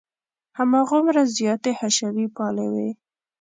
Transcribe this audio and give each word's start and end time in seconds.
هماغومره 0.57 1.21
زیاتې 1.37 1.71
حشوي 1.79 2.27
پالې 2.35 2.67
وې. 2.73 2.89